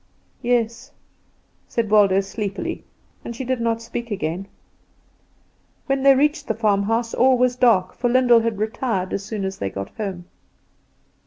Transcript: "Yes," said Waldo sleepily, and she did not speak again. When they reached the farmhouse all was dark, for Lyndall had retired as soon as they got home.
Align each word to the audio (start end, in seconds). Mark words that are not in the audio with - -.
"Yes," 0.41 0.91
said 1.67 1.91
Waldo 1.91 2.21
sleepily, 2.21 2.83
and 3.23 3.35
she 3.35 3.45
did 3.45 3.61
not 3.61 3.83
speak 3.83 4.09
again. 4.09 4.47
When 5.85 6.01
they 6.01 6.15
reached 6.15 6.47
the 6.47 6.55
farmhouse 6.55 7.13
all 7.13 7.37
was 7.37 7.55
dark, 7.55 7.93
for 7.93 8.09
Lyndall 8.09 8.39
had 8.39 8.57
retired 8.57 9.13
as 9.13 9.23
soon 9.23 9.45
as 9.45 9.59
they 9.59 9.69
got 9.69 9.89
home. 9.97 10.25